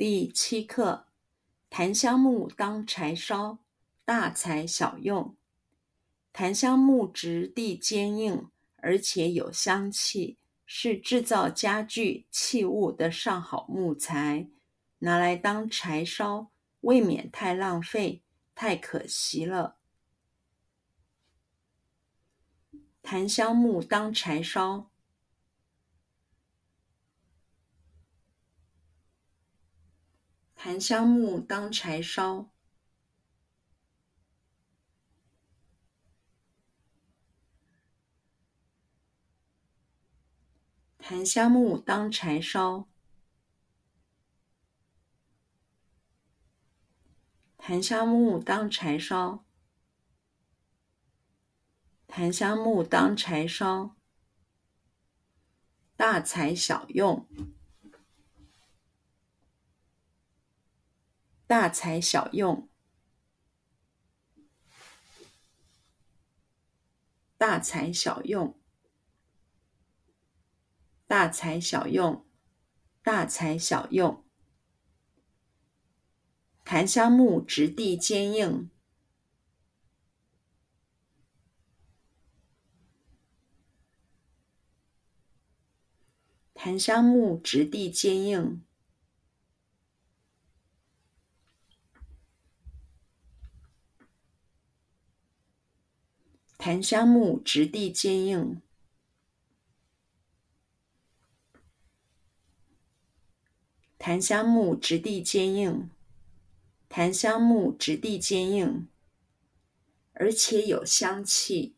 [0.00, 1.08] 第七课：
[1.68, 3.58] 檀香木当柴烧，
[4.06, 5.36] 大材小用。
[6.32, 14.48] 檀香木质地坚硬，而且有香气，是制造家具器物的上好木材，
[15.00, 18.22] 拿来当柴烧，未免太浪费，
[18.54, 19.76] 太可惜了。
[23.02, 24.90] 檀香木当柴烧。
[30.62, 32.50] 檀香木当柴烧，
[40.98, 42.86] 檀香木当柴烧，
[47.56, 49.42] 檀香木当柴烧，
[52.06, 53.96] 檀香木当柴烧，
[55.96, 57.26] 大材小用。
[61.50, 62.68] 大材小用，
[67.36, 68.56] 大材小用，
[71.08, 72.24] 大材小用，
[73.02, 74.24] 大材小用。
[76.64, 78.70] 檀香木质地坚硬，
[86.54, 88.64] 檀香木质地坚硬。
[96.62, 98.60] 檀香木质地坚硬，
[103.98, 105.88] 檀香木质地坚硬，
[106.90, 108.86] 檀香木质地坚硬，
[110.12, 111.74] 而且有香气，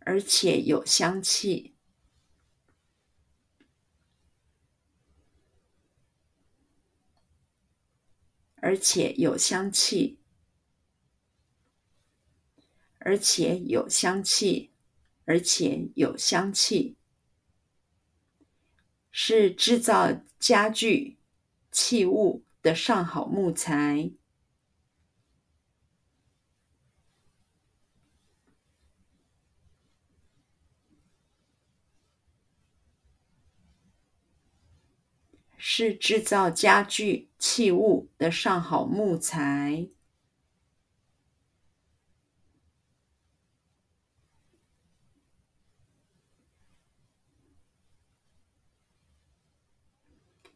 [0.00, 1.72] 而且有香气。
[8.62, 10.20] 而且有香气，
[13.00, 14.70] 而且有香气，
[15.24, 16.96] 而且有香气，
[19.10, 21.18] 是制造家具
[21.72, 24.12] 器物的上好木材。
[35.64, 39.88] 是制造家具器物的上好木材。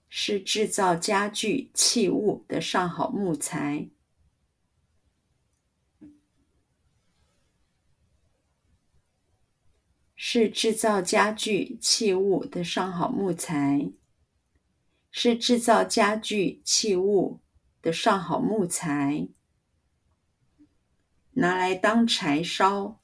[0.09, 3.89] 是制造家具器物的上好木材。
[10.17, 13.93] 是制造家具器物的上好木材。
[15.19, 17.41] 是制造家具器物
[17.81, 19.27] 的上好木材，
[21.31, 23.01] 拿来当柴烧，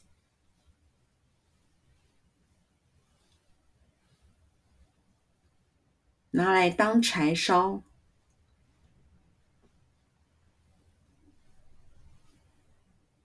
[6.32, 7.82] 拿来当柴烧，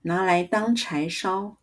[0.00, 1.58] 拿来当柴烧，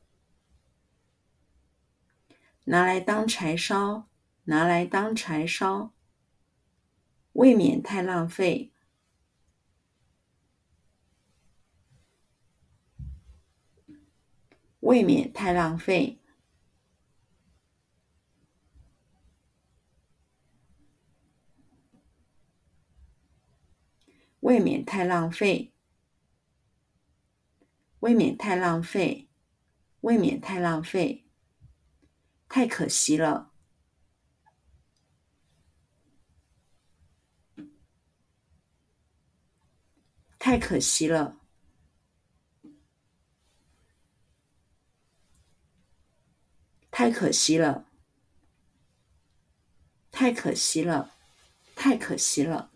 [2.66, 4.08] 拿来当柴烧，
[4.44, 5.92] 拿来当柴烧。
[7.36, 8.72] 未免太浪费，
[14.80, 16.22] 未免太浪费，
[24.40, 25.74] 未免太浪费，
[28.00, 29.28] 未免太浪费，
[30.00, 31.26] 未免太浪费，
[32.48, 33.55] 太可惜了。
[40.56, 41.36] 太可惜了，
[46.90, 47.86] 太可惜了，
[50.14, 51.12] 太可惜了，
[51.76, 52.72] 太可惜了。